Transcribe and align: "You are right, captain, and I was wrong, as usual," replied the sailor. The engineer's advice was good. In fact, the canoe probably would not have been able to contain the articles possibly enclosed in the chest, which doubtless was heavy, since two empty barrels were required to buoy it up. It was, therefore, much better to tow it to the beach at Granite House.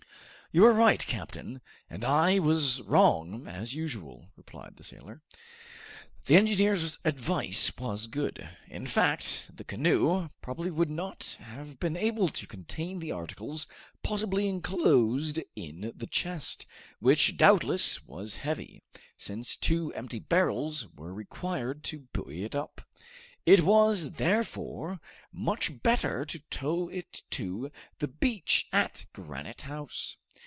"You 0.53 0.65
are 0.65 0.73
right, 0.73 0.99
captain, 1.07 1.61
and 1.89 2.03
I 2.03 2.37
was 2.37 2.81
wrong, 2.81 3.47
as 3.47 3.73
usual," 3.73 4.25
replied 4.35 4.75
the 4.75 4.83
sailor. 4.83 5.21
The 6.25 6.35
engineer's 6.35 6.99
advice 7.05 7.71
was 7.77 8.07
good. 8.07 8.49
In 8.67 8.85
fact, 8.85 9.49
the 9.55 9.63
canoe 9.63 10.27
probably 10.41 10.69
would 10.69 10.89
not 10.89 11.37
have 11.39 11.79
been 11.79 11.95
able 11.95 12.27
to 12.27 12.45
contain 12.45 12.99
the 12.99 13.13
articles 13.13 13.65
possibly 14.03 14.49
enclosed 14.49 15.39
in 15.55 15.93
the 15.95 16.05
chest, 16.07 16.65
which 16.99 17.37
doubtless 17.37 18.03
was 18.05 18.35
heavy, 18.35 18.83
since 19.17 19.55
two 19.55 19.93
empty 19.93 20.19
barrels 20.19 20.85
were 20.93 21.13
required 21.13 21.81
to 21.85 22.09
buoy 22.11 22.43
it 22.43 22.55
up. 22.55 22.81
It 23.45 23.61
was, 23.61 24.11
therefore, 24.15 24.99
much 25.31 25.81
better 25.81 26.25
to 26.25 26.39
tow 26.49 26.89
it 26.89 27.23
to 27.29 27.71
the 27.99 28.09
beach 28.09 28.67
at 28.73 29.05
Granite 29.13 29.61
House. 29.61 30.17